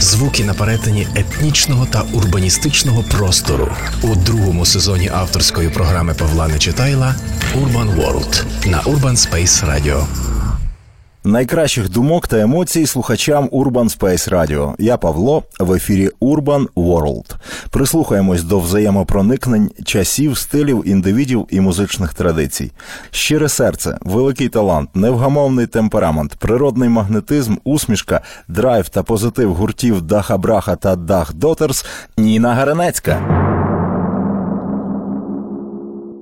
[0.00, 3.68] звуки на перетині етнічного та урбаністичного простору
[4.02, 7.14] у другому сезоні авторської програми Павла Нечитайла
[7.56, 10.33] Urban World на Urban Space Radio.
[11.26, 14.74] Найкращих думок та емоцій слухачам Urban Space Radio.
[14.78, 17.34] Я Павло в ефірі Urban World.
[17.70, 22.72] Прислухаємось до взаємопроникнень часів, стилів, індивідів і музичних традицій.
[23.10, 30.76] Щире серце, великий талант, невгамовний темперамент, природний магнетизм, усмішка, драйв та позитив гуртів Даха Браха
[30.76, 31.84] та Дах Дотерс
[32.18, 33.43] Ніна Гаренецька.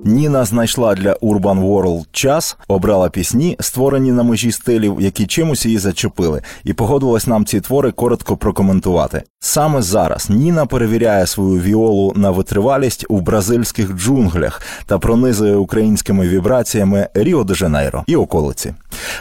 [0.05, 5.77] Ніна знайшла для Urban World час, обрала пісні, створені на межі стилів, які чимось її
[5.77, 9.23] зачепили, і погодилась нам ці твори коротко прокоментувати.
[9.39, 17.07] Саме зараз Ніна перевіряє свою віолу на витривалість у бразильських джунглях та пронизує українськими вібраціями
[17.13, 18.73] Ріо де Жанейро і околиці.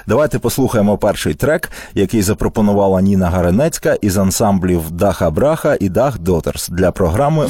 [0.07, 6.69] Давайте послухаємо перший трек, який запропонувала Ніна Гаренецька із ансамблів Даха Браха і Дах Дотерс
[6.69, 7.47] для програми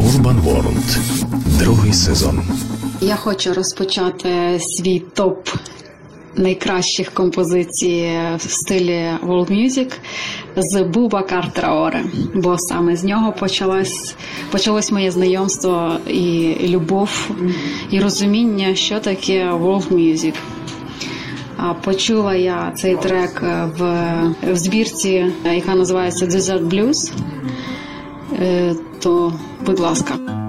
[0.00, 0.98] Urban World.
[1.58, 2.42] Другий сезон.
[3.00, 5.48] Я хочу розпочати свій топ
[6.36, 9.92] найкращих композицій в стилі World Music
[10.56, 14.14] з Буба Картраоре, бо саме з нього почалось,
[14.50, 17.30] почалось моє знайомство і любов,
[17.90, 20.34] і розуміння, що таке World Music.
[21.84, 23.42] Почула я цей трек
[23.78, 23.80] в,
[24.52, 27.12] в збірці, яка називається Desert Blues.
[28.40, 29.32] Е, то,
[29.66, 30.43] будь ласка.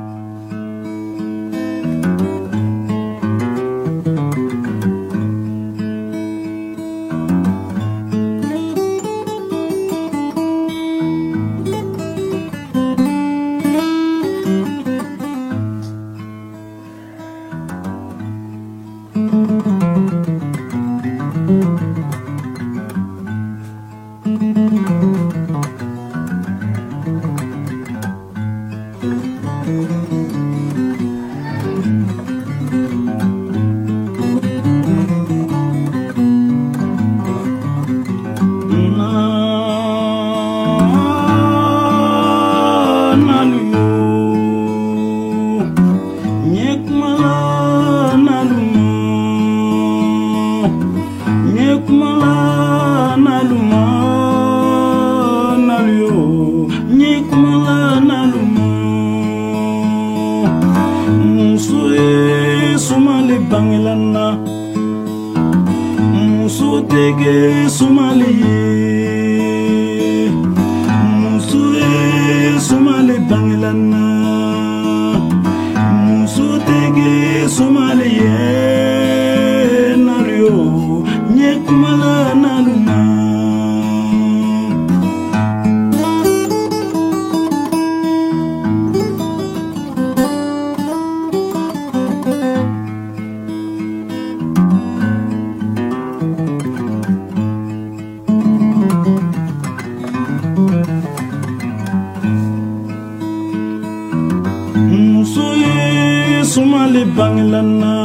[107.15, 107.95] bangilana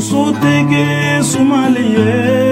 [0.00, 2.49] Sotege Somalia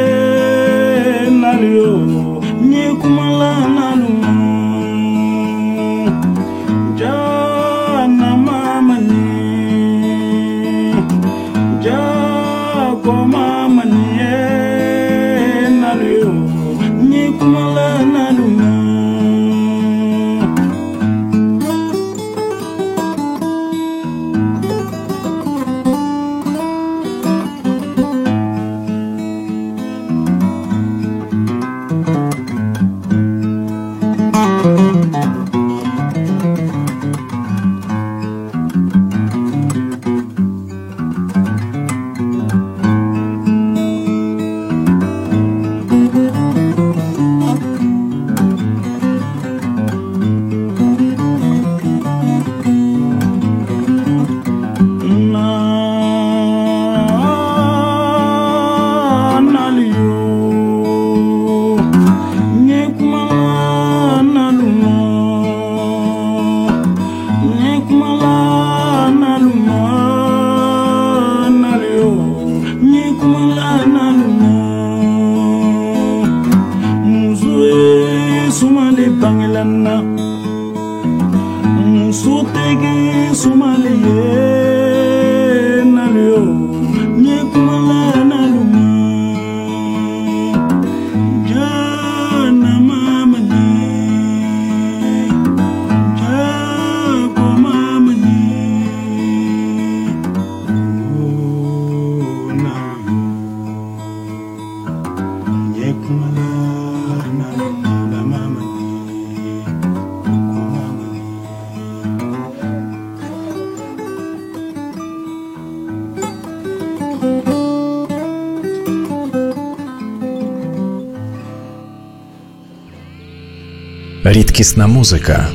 [124.48, 125.46] Рідкісна музика.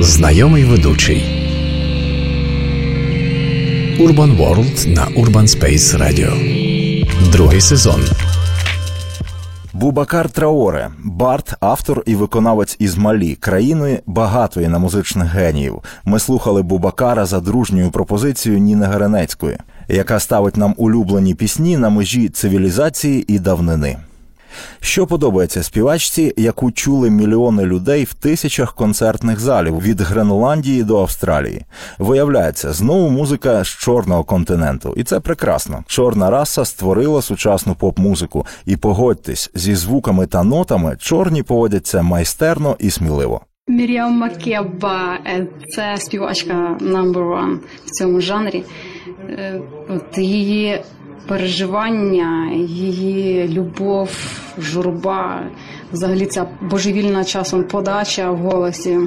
[0.00, 1.24] Знайомий ведучий.
[4.00, 6.32] Urban World на Urban Space Radio.
[7.32, 8.00] Другий сезон.
[9.72, 15.82] Бубакар Траоре, Барт, автор і виконавець із Малі, країни багатої на музичних геніїв.
[16.04, 22.28] Ми слухали Бубакара за дружньою пропозицією Ніни Геренецької, яка ставить нам улюблені пісні на межі
[22.28, 23.96] цивілізації і давнини.
[24.80, 31.64] Що подобається співачці, яку чули мільйони людей в тисячах концертних залів від Гренландії до Австралії.
[31.98, 35.84] Виявляється, знову музика з чорного континенту, і це прекрасно.
[35.86, 42.90] Чорна раса створила сучасну поп-музику, і погодьтесь, зі звуками та нотами чорні поводяться майстерно і
[42.90, 43.40] сміливо.
[43.68, 48.64] Міріам Макеба е, це співачка number one в цьому жанрі.
[49.28, 50.82] Е, От її
[51.28, 54.10] переживання, її любов,
[54.58, 55.42] журба,
[55.92, 58.98] взагалі ця божевільна часом подача в голосі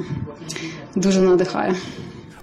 [0.94, 1.74] дуже надихає.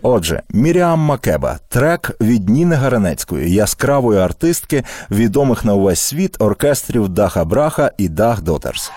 [0.02, 7.46] Отже, Міріам Макеба, трек від Ніни Гаранецької, яскравої артистки, відомих на увесь світ оркестрів Даха
[7.46, 8.92] Браха і Дах Дотерс.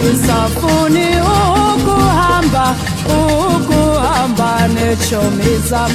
[0.00, 2.74] Andisafuni ukuhamba
[3.08, 5.90] ukuhamba neetshomi zam.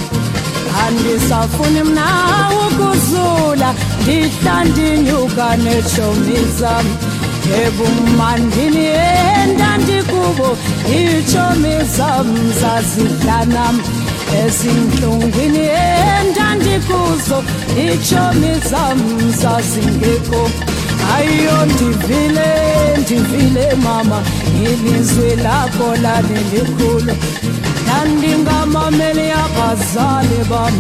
[0.85, 2.05] Andisafuni mna
[2.67, 6.85] ukuzula ndihla ndinyuka neetshomi zam.
[7.63, 10.57] Ebumandini endandikubo
[10.89, 12.27] iitshomi zam
[12.61, 13.81] zazidla nam.
[14.45, 15.69] Ezintlungwini
[16.19, 17.43] endandikuzo
[17.77, 18.99] iitshomi zam
[19.41, 20.49] zazingekho
[21.15, 22.49] ayo ndivile
[23.01, 24.21] ndivile mama.
[24.63, 27.13] Ilizwi lakho lalilikhulu
[27.83, 30.73] ndandingamameli abazali bam.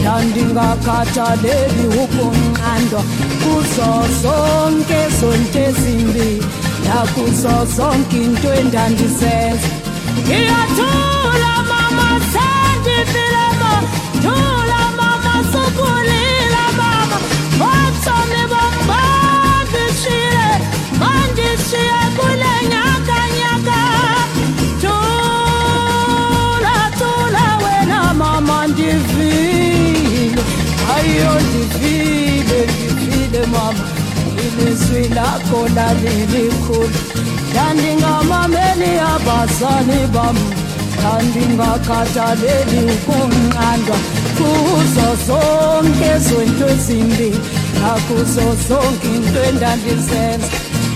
[0.00, 3.02] Ndandingakhathaleli ukunqandwa.
[3.42, 3.90] Kuzo
[4.22, 6.42] zonke zonto ezimbi
[6.84, 9.68] nakuzo zonke into endandizenza
[10.20, 13.72] ndiyathula mama sendivile ma.
[14.22, 14.61] Thula.
[33.78, 33.88] Mama
[34.44, 36.90] ilizwi lakho lalilikhulu
[37.50, 40.36] ndandingamameli abazali bam
[40.98, 43.96] ndandingakhathaleli ukunqandwa
[44.36, 47.30] kuzo zonke zonto ezimbi
[47.82, 50.48] nakuzo zonke into endandizenza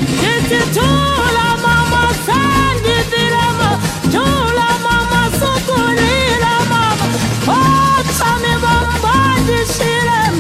[0.03, 3.71] ndithi thula mama sendivilema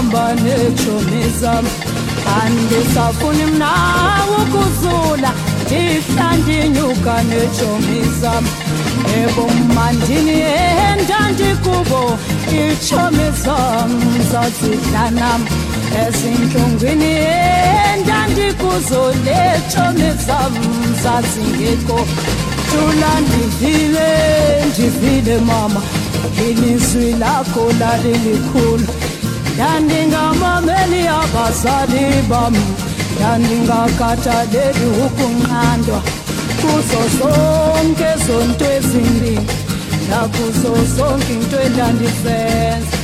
[0.00, 1.64] ukuhamba neetshomi zam
[2.42, 3.70] andisafuni mna
[4.40, 5.32] ukuzula
[5.66, 8.44] ndihla ndinyuka neetshomi zam
[9.20, 10.40] ebomandini
[10.88, 12.18] endandikubo
[12.52, 13.90] iitshomi zam
[14.32, 15.46] zazidla nam.
[16.02, 17.12] Ezintlungwini
[17.92, 20.54] endandikuzo leetshomi zam
[21.02, 22.06] zazingekho.
[22.70, 24.08] Thula ndivile
[24.70, 25.82] ndivile mama.
[26.48, 28.86] Ilizwi lakho lalilikhulu
[29.60, 32.54] ndandingamameli abazali bam
[33.16, 35.98] ndandingakhathaleli ukunqandwa
[36.60, 39.34] kuzo zonke zonto ezimbi.
[39.36, 42.96] Ngithanda kuso sonke into endandizenza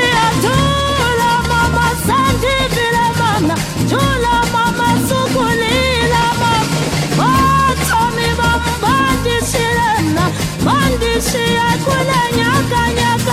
[0.00, 3.54] iyathula mama sandivile mama.
[3.90, 6.78] Thula mama sukulila mama.
[7.18, 10.24] Bathomi bam bandishile mna
[10.66, 13.25] bandishiya kule nyakanyaka yathula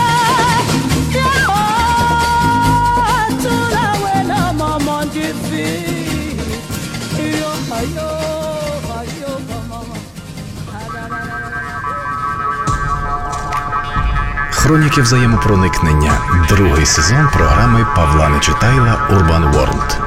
[14.64, 16.12] Хроніки взаємопроникнення.
[16.50, 19.98] Другий сезон програми Павла Нечитайла Urban World.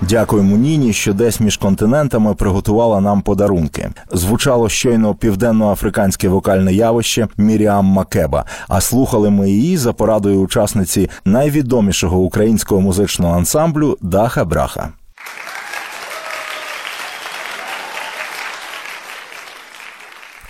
[0.00, 3.90] Дякуємо Ніні, що десь між континентами приготувала нам подарунки.
[4.12, 8.44] Звучало щойно південноафриканське вокальне явище Міріам Макеба.
[8.68, 14.88] А слухали ми її за порадою учасниці найвідомішого українського музичного ансамблю Даха Браха.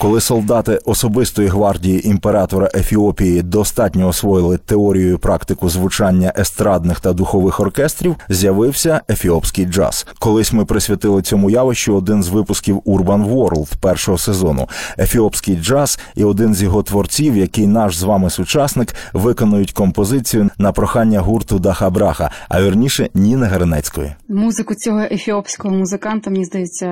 [0.03, 7.61] Коли солдати особистої гвардії імператора Ефіопії достатньо освоїли теорію і практику звучання естрадних та духових
[7.61, 10.07] оркестрів, з'явився ефіопський джаз.
[10.19, 14.69] Колись ми присвятили цьому явищу один з випусків Urban World першого сезону.
[14.99, 20.73] Ефіопський джаз і один з його творців, який наш з вами сучасник, виконують композицію на
[20.73, 24.15] прохання гурту Дахабраха, а вірніше Ніни Гернецької.
[24.29, 26.89] Музику цього ефіопського музиканта, мені здається,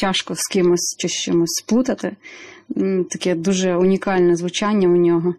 [0.00, 2.16] тяжко з кимось чи з чимось сплутати.
[3.10, 5.34] Таке дуже унікальне звучання у нього.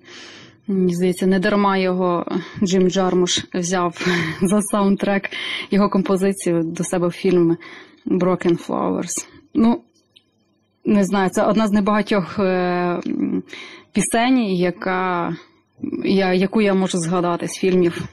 [0.68, 2.26] Мені здається, не дарма його
[2.64, 4.08] Джим Джармуш взяв
[4.42, 5.30] за саундтрек
[5.72, 7.58] його композицію до себе в фільм
[8.06, 9.28] Broken Flowers.
[9.54, 9.82] Ну,
[10.86, 13.00] не знаю, це одна з небагатьох е,
[13.92, 15.36] пісень, яка,
[16.04, 18.04] я, яку я можу згадати з фільмів.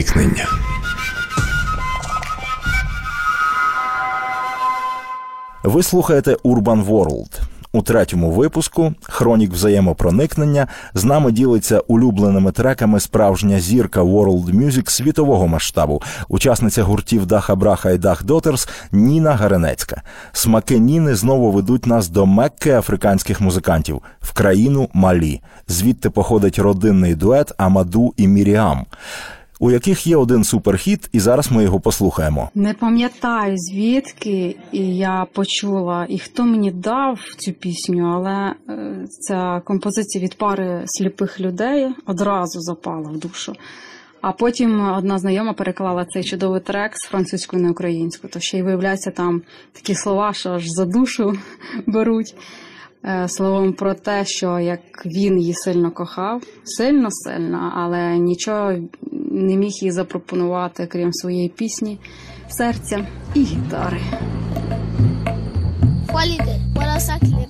[0.00, 0.48] зникнення.
[5.64, 7.40] Ви слухаєте Urban World.
[7.72, 15.48] У третьому випуску хронік взаємопроникнення з нами ділиться улюбленими треками справжня зірка World Music світового
[15.48, 20.02] масштабу, учасниця гуртів Даха Браха і Дах Дотерс Ніна Гаренецька.
[20.32, 27.14] Смаки Ніни знову ведуть нас до мекки африканських музикантів в країну Малі, звідти походить родинний
[27.14, 28.86] дует Амаду і Міріам
[29.60, 32.50] у яких є один суперхіт, і зараз ми його послухаємо.
[32.54, 40.24] Не пам'ятаю звідки я почула і хто мені дав цю пісню, але е, ця композиція
[40.24, 43.54] від пари сліпих людей одразу запала в душу.
[44.20, 48.62] А потім одна знайома переклала цей чудовий трек з французької на українську, то ще й
[48.62, 51.38] виявляється там такі слова, що аж за душу
[51.86, 52.34] беруть.
[53.04, 58.72] Е, словом про те, що як він її сильно кохав, сильно сильно, але нічого
[59.30, 61.98] не міг їй запропонувати, крім своєї пісні,
[62.48, 64.00] серця і гітари.
[66.12, 67.49] Holiday, what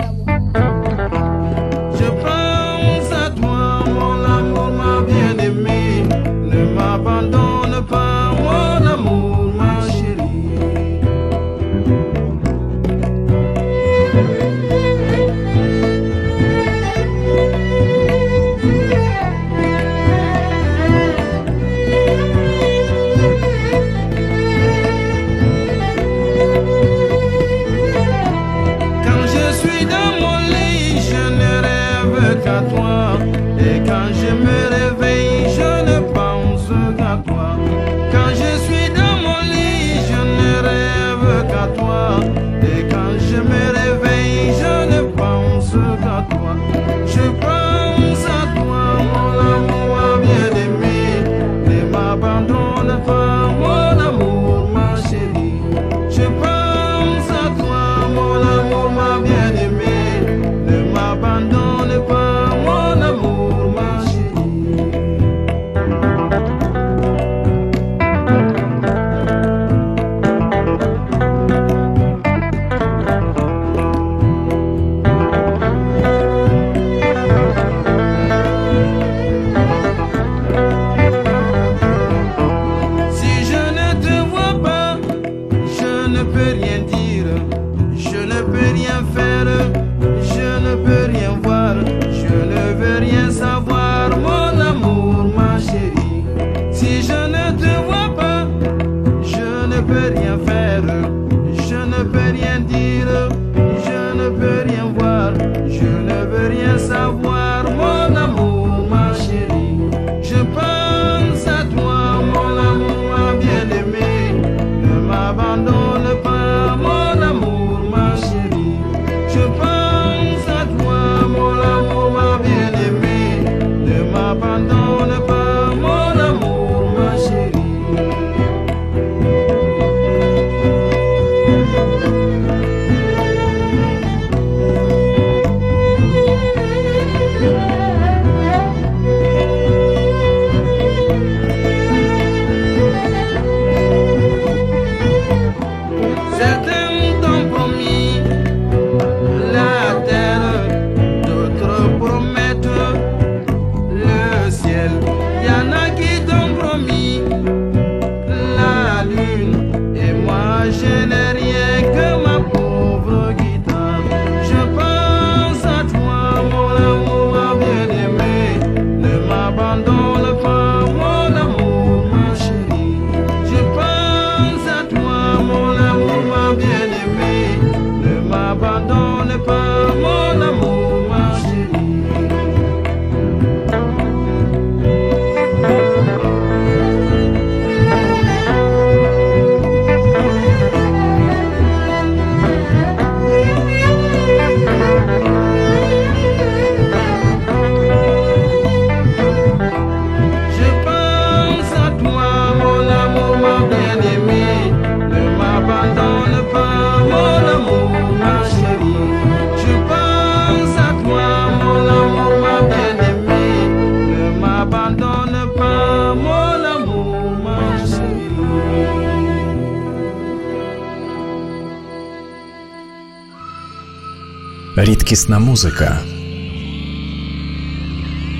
[225.11, 225.99] якісна музика,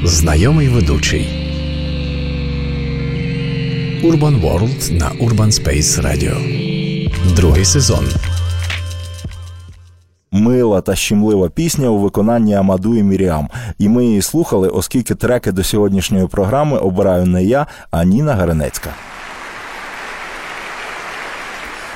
[0.05, 1.29] знайомий ведучий
[4.05, 6.37] Urban World на Urban Space Radio.
[7.37, 8.05] Другий сезон.
[10.33, 13.49] Мила та щемлива пісня у виконанні Амаду і Міріам.
[13.79, 18.91] І ми її слухали, оскільки треки до сьогоднішньої програми обираю не я, а Ніна Гаренецька.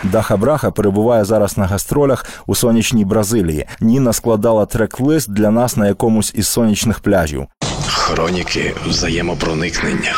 [0.04, 3.66] Даха Браха перебуває зараз на гастролях у сонячній Бразилії.
[3.80, 7.46] Ніна складала трек-лист для нас на якомусь із сонячних пляжів.
[7.88, 10.12] Хроніки взаємопроникнення.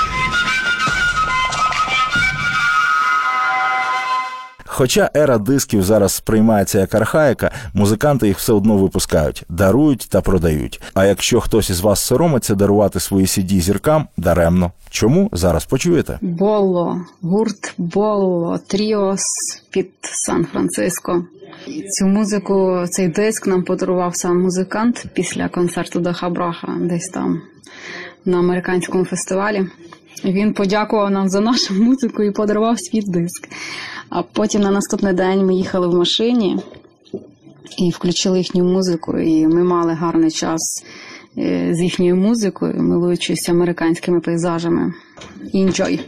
[4.79, 10.83] Хоча ера дисків зараз сприймається як архаїка, музиканти їх все одно випускають, дарують та продають.
[10.95, 14.73] А якщо хтось із вас соромиться дарувати свої CD зіркам, даремно.
[14.91, 16.19] Чому зараз почуєте?
[16.23, 19.23] Болло, гурт Болло, Тріос
[19.71, 21.25] під Сан-Франциско.
[21.91, 27.41] Цю музику, цей диск нам подарував сам музикант після концерту Даха Браха, десь там
[28.25, 29.67] на американському фестивалі.
[30.25, 33.49] Він подякував нам за нашу музику і подарував свій диск.
[34.11, 36.59] А потім на наступний день ми їхали в машині
[37.79, 40.85] і включили їхню музику, і ми мали гарний час
[41.39, 44.93] е, з їхньою музикою, милуючись американськими пейзажами.
[45.55, 46.01] Enjoy!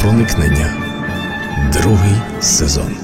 [0.00, 0.66] Взаємопроникнення.
[1.72, 2.96] Другий сезон.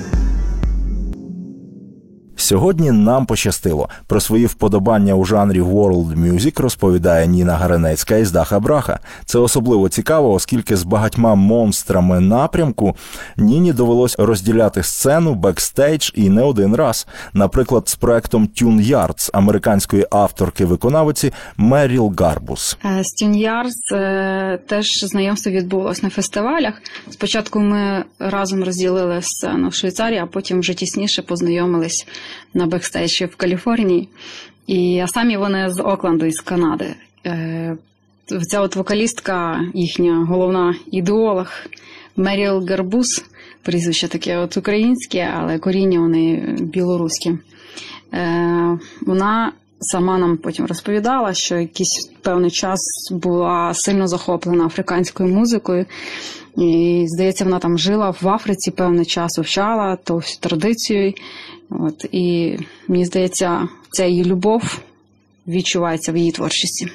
[2.37, 3.89] Сьогодні нам пощастило.
[4.07, 9.01] Про свої вподобання у жанрі World Music розповідає Ніна Гаренецька із Даха Браха.
[9.25, 12.97] Це особливо цікаво, оскільки з багатьма монстрами напрямку
[13.37, 17.07] Ніні довелось розділяти сцену, бекстейдж і не один раз.
[17.33, 22.79] Наприклад, з проектом Tune Yards американської авторки-виконавиці Меріл Гарбус.
[22.85, 26.83] Е, З Tune Yards е, теж знайомство відбулось на фестивалях.
[27.11, 32.07] Спочатку ми разом розділили сцену в Швейцарії, а потім вже тісніше познайомились
[32.55, 34.09] на бекстейджі в Каліфорнії.
[34.67, 36.95] І а самі вони з Окленду, із Канади.
[37.27, 37.77] Е,
[38.51, 41.47] Ця от вокалістка, їхня головна ідеолог
[42.17, 43.25] Меріл Гарбус,
[43.63, 47.39] прізвище таке от українське, але коріння вони білоруські.
[48.15, 55.87] Е, Вона сама нам потім розповідала, що якийсь певний час була сильно захоплена африканською музикою.
[56.57, 61.13] І, здається, вона там жила в Африці певний час, вивчала ту всю традицію.
[61.71, 62.57] От, і
[62.89, 64.81] мені здається, ця її любов
[65.47, 66.89] відчувається в її творчості.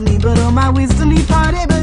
[0.00, 1.68] Me, but all my wisdom departed.
[1.68, 1.79] But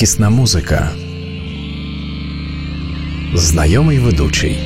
[0.00, 0.90] Рідкісна музика.
[3.34, 4.58] Знайомий ведучий.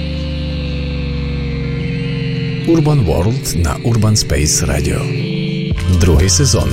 [2.68, 5.00] Urban World на Urban Space Radio.
[6.00, 6.68] Другий сезон.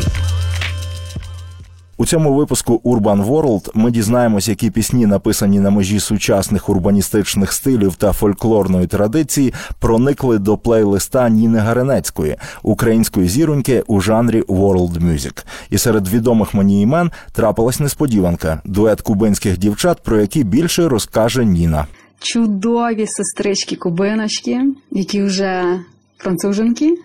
[2.01, 7.95] У цьому випуску Urban World ми дізнаємось, які пісні, написані на межі сучасних урбаністичних стилів
[7.95, 15.45] та фольклорної традиції, проникли до плейлиста Ніни Гаренецької, української зіроньки у жанрі World Music.
[15.71, 21.87] І серед відомих мені імен трапилась несподіванка дует кубинських дівчат, про які більше розкаже Ніна.
[22.19, 24.61] чудові сестрички-кубиночки,
[24.91, 25.79] які вже
[26.17, 26.97] француженки.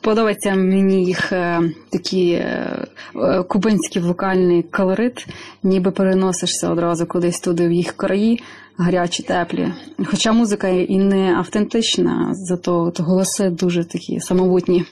[0.00, 1.60] Подобається мені їх е,
[1.90, 5.26] такий е, е, кубинський вокальний колорит,
[5.62, 8.42] ніби переносишся одразу кудись туди в їх краї,
[8.78, 9.72] гарячі, теплі.
[10.04, 14.84] Хоча музика і не автентична, зато голоси дуже такі самобутні.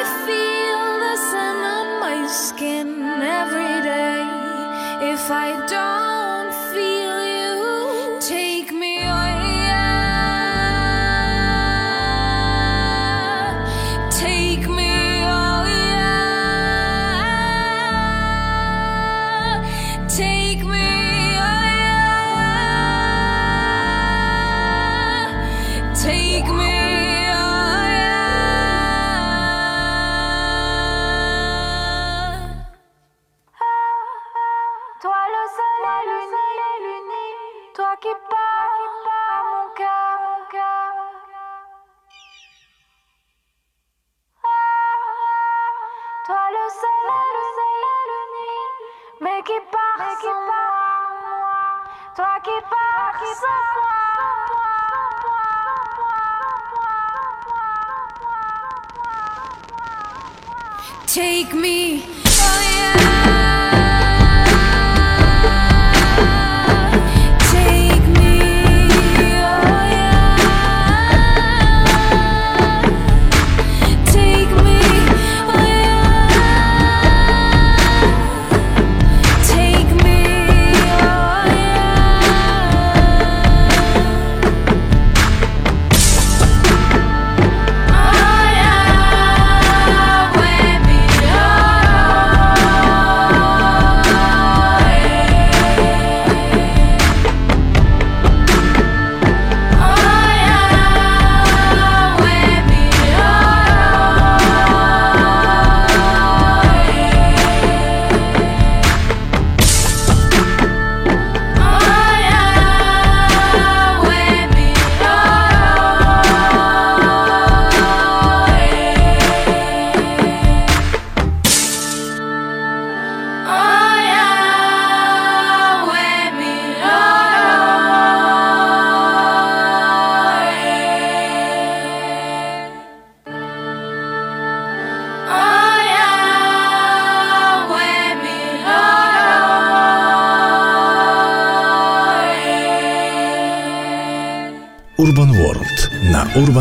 [0.00, 2.88] I feel the sun on my skin
[3.42, 4.22] every day,
[5.12, 6.17] if I don't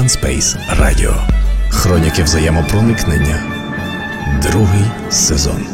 [0.07, 1.13] Urban Space Radio.
[1.69, 3.43] Хроніки взаємопроникнення.
[4.41, 5.65] Другий сезон.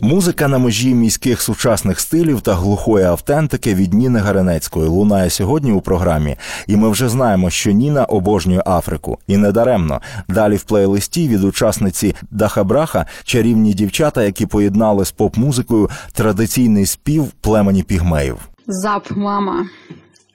[0.00, 5.80] Музика на межі міських сучасних стилів та глухої автентики від Ніни Гаренецької лунає сьогодні у
[5.80, 6.36] програмі.
[6.66, 9.18] І ми вже знаємо, що Ніна обожнює Африку.
[9.26, 10.00] І не даремно.
[10.28, 17.24] Далі в плейлисті від учасниці Даха Браха чарівні дівчата, які поєднали з поп-музикою традиційний спів
[17.40, 18.36] племені пігмеїв.
[18.66, 19.66] Зап мама.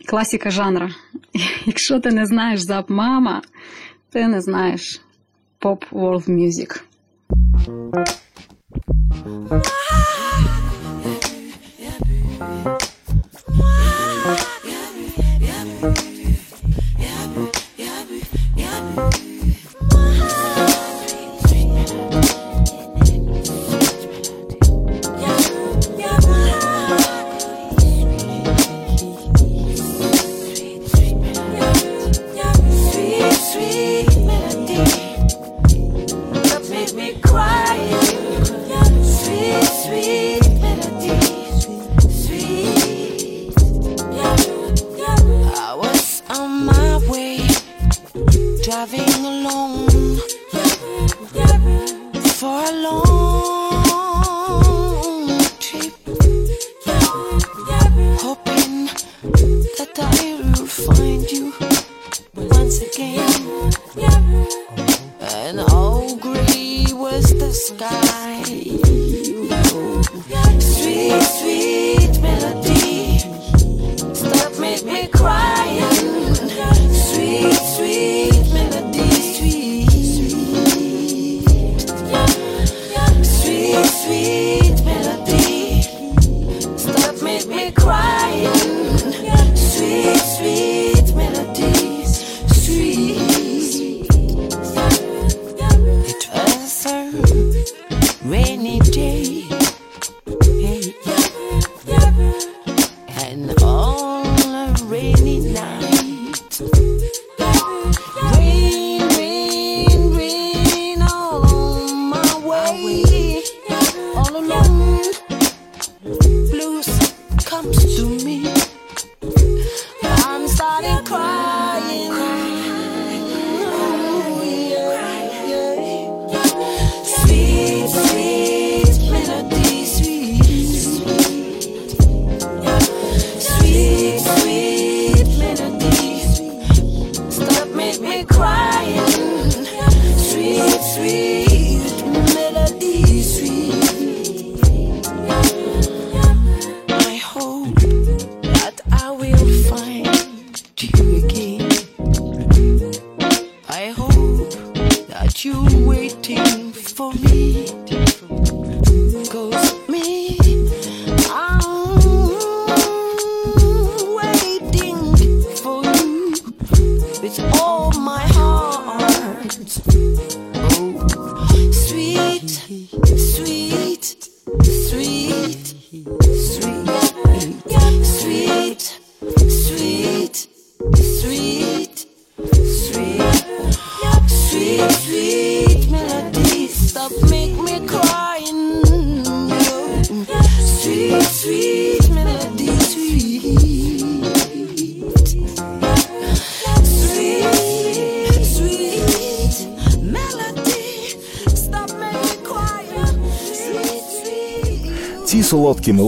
[0.06, 0.90] Класіка жанра.
[1.66, 3.42] Якщо ти не знаєш зап мама,
[4.10, 5.00] ти не знаєш
[5.58, 6.82] поп world music.
[18.94, 19.25] Sweet,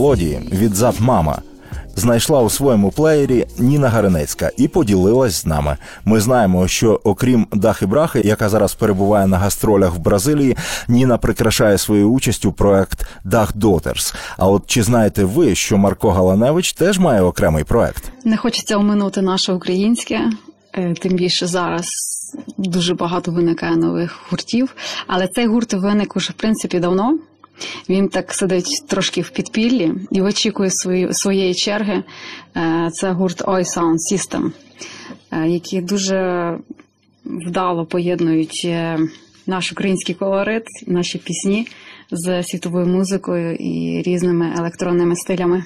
[0.00, 1.38] Мелодії від Зап Мама
[1.96, 5.76] знайшла у своєму плеєрі Ніна Гаренецька і поділилась з нами.
[6.04, 10.56] Ми знаємо, що окрім Дахи Брахи, яка зараз перебуває на гастролях в Бразилії,
[10.88, 14.14] Ніна прикрашає своєю участю проект Дах Дотерс.
[14.36, 18.04] А от чи знаєте ви, що Марко Галаневич теж має окремий проект?
[18.24, 20.20] Не хочеться оминути наше українське,
[20.74, 21.86] е, тим більше зараз
[22.58, 24.74] дуже багато виникає нових гуртів.
[25.06, 27.18] Але цей гурт виник уже в принципі давно.
[27.88, 32.02] Він так сидить трошки в підпіллі і очікує свої, своєї черги.
[32.56, 34.50] Е, Це гурт Oi Sound System,
[35.30, 36.58] е, які дуже
[37.24, 38.98] вдало поєднують е,
[39.46, 41.66] наш український колорит, наші пісні
[42.10, 45.64] з світовою музикою і різними електронними стилями.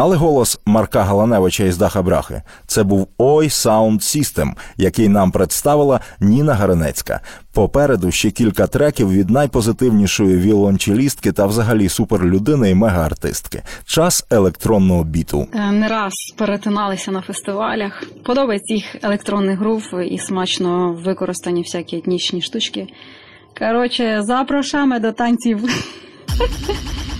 [0.00, 2.42] Впізнали голос Марка Галаневича із Даха Брахи?
[2.66, 7.20] Це був Ой Sound System, який нам представила Ніна Гаренецька.
[7.52, 13.62] Попереду ще кілька треків від найпозитивнішої віолончелістки та взагалі суперлюдини і мегаартистки.
[13.84, 15.46] Час електронного біту.
[15.54, 18.04] Е, Не раз перетиналися на фестивалях.
[18.24, 22.86] Подобається їх електронний грув і смачно використані всякі етнічні штучки.
[23.58, 25.64] Коротше, запрошаємо до танців.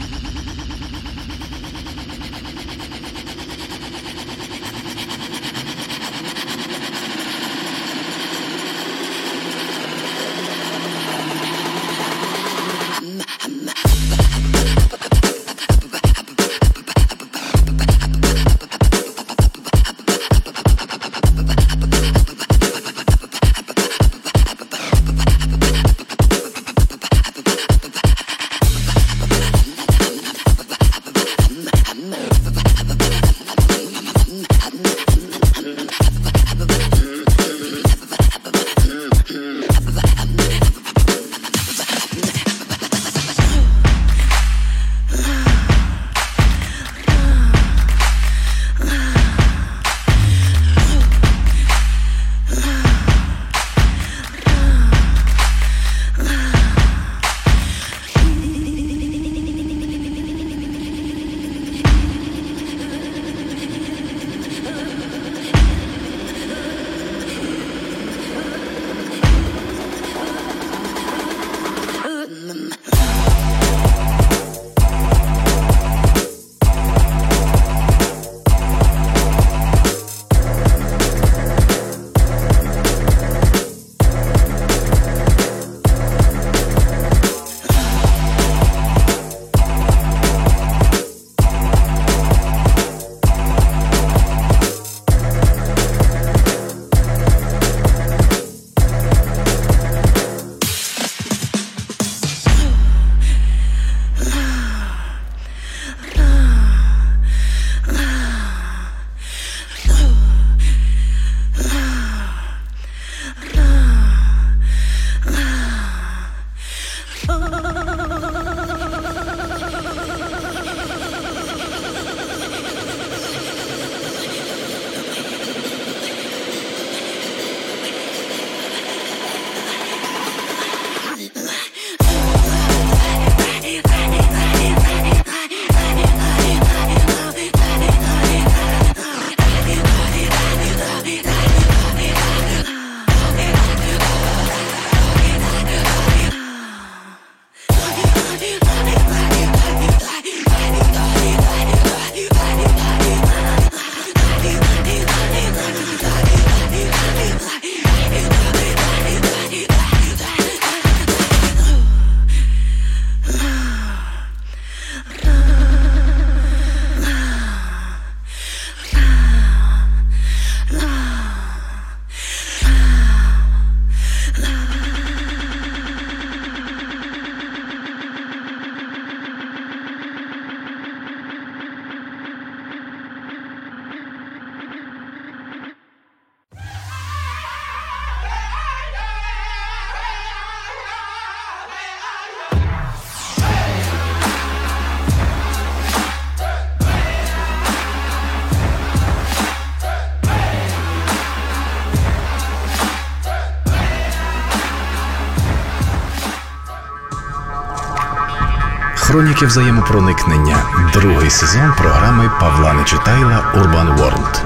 [209.31, 210.57] Хроніки взаємопроникнення.
[210.93, 214.43] Другий сезон програми Павла Нечитайла Urban World.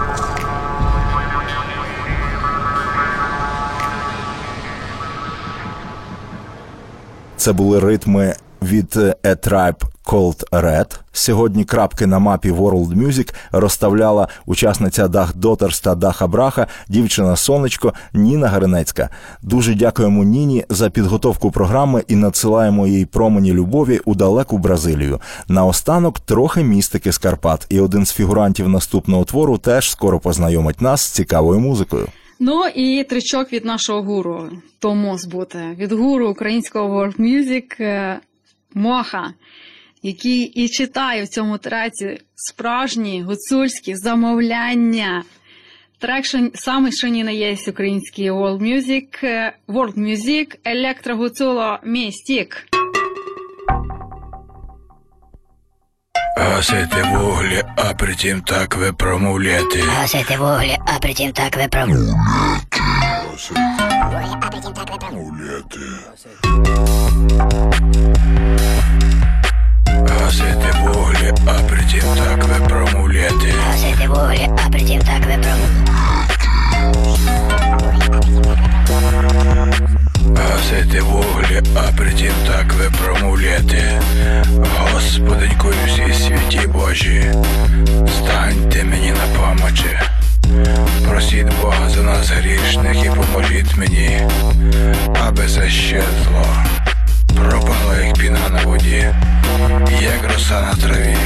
[7.36, 10.98] Це були ритми від е, A Tribe Called Red.
[11.12, 17.94] Сьогодні крапки на мапі World Music розставляла учасниця Дах Дотерс та Даха Браха, дівчина Сонечко
[18.14, 19.08] Ніна Гаринецька.
[19.42, 25.20] Дуже дякуємо Ніні за підготовку програми і надсилаємо їй промені любові у далеку Бразилію.
[25.48, 31.00] Наостанок трохи містики з Карпат, і один з фігурантів наступного твору теж скоро познайомить нас
[31.00, 32.08] з цікавою музикою.
[32.40, 34.48] Ну і тричок від нашого гуру.
[34.78, 38.20] То мус бути від гуру українського World Music е,
[38.74, 39.32] Моха,
[40.04, 45.24] який і читає в цьому треці справжні гуцульські замовляння.
[45.98, 52.66] Трек що, саме що ні не є український World Music, е, World Music, електрогуцуло містік.
[56.36, 59.80] Гасити вуглі, а притім так ви промовляти.
[59.80, 61.80] Гасити вуглі, а притім так ви про...
[61.80, 61.96] Гасити
[64.04, 65.80] вуглі, а притім так ви промовляти.
[70.34, 72.86] Гасити вуглі, а притім так ви про...
[80.36, 84.00] Гасити вуглі, а притім так ви промовляти.
[84.78, 87.32] Господеньку і всі святі Божі,
[88.16, 89.98] станьте мені на помочі.
[91.08, 94.20] Просіть Бога за нас грішних і поможіть мені,
[95.26, 96.46] аби це щезло.
[97.26, 99.14] Пропала як піна на воді,
[100.02, 101.16] як роса на траві,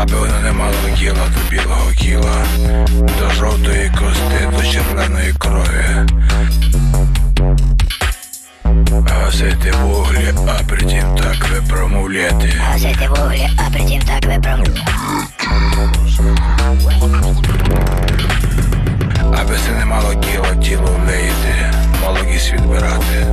[0.00, 2.44] аби воно не мало кіла до білого кіла,
[3.18, 6.06] до жовтої кости, до червоної крові.
[9.08, 12.52] Гасити вуглі, а притім так ви промовляти.
[12.58, 14.58] Гасити вуглі, а притім так ви про...
[19.40, 23.26] Аби це не мало кіло тіло влеїти, молодість відбирати,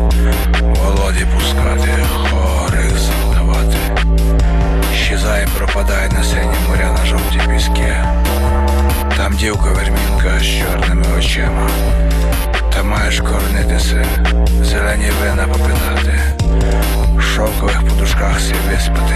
[0.61, 3.77] володі пускати, хорих завдавати.
[4.95, 7.95] Щезає, пропадає на сині моря на жовті піски.
[9.17, 11.69] Там дівка вермінка з чорними очима.
[12.73, 14.05] Та маєш коронитися,
[14.61, 16.19] зелені вина попитати,
[17.17, 19.15] в шовкових подушках сі виспати,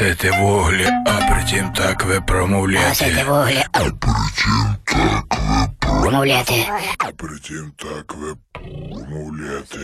[0.00, 3.24] Гасити вуглі, а притім так ви Гасити промовляти.
[3.28, 3.78] вуглі, а...
[3.78, 4.94] притім так
[5.36, 6.66] ви Промовляти.
[6.98, 9.78] А Притім так ви промовляти.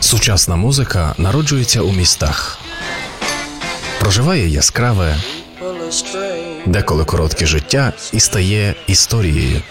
[0.00, 2.58] Сучасна музика народжується у містах,
[4.00, 5.16] проживає яскраве,
[6.66, 9.62] деколи коротке життя і стає історією.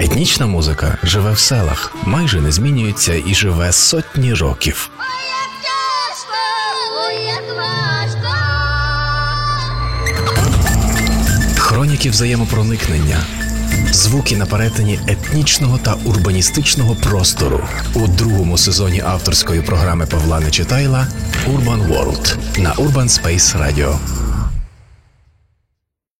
[0.00, 4.90] Етнічна музика живе в селах, майже не змінюється і живе сотні років.
[11.56, 13.20] Хроніки взаємопроникнення.
[13.92, 17.60] Звуки на перетині етнічного та урбаністичного простору
[17.94, 21.06] у другому сезоні авторської програми Павла Нечитайла
[21.48, 24.23] Urban World на Urban Space Radio.